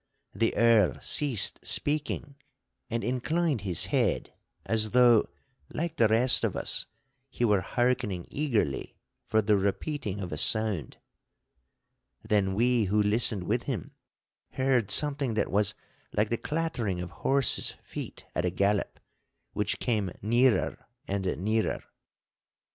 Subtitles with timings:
[0.33, 2.33] The Earl ceased speaking
[2.89, 4.33] and inclined his head
[4.65, 5.29] as though,
[5.71, 6.87] like the rest of us,
[7.29, 8.95] he were harkening eagerly
[9.27, 10.97] for the repeating of a sound.
[12.27, 13.91] Then we who listened with him
[14.53, 15.75] heard something that was
[16.13, 18.99] like the clattering of horses' feet at a gallop,
[19.53, 21.83] which came nearer and nearer.